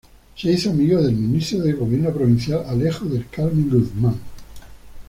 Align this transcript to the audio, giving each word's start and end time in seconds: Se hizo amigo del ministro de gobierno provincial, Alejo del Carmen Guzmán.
Se 0.35 0.51
hizo 0.51 0.71
amigo 0.71 0.99
del 0.99 1.13
ministro 1.13 1.59
de 1.59 1.73
gobierno 1.73 2.11
provincial, 2.11 2.63
Alejo 2.67 3.05
del 3.05 3.27
Carmen 3.29 3.69
Guzmán. 3.69 4.15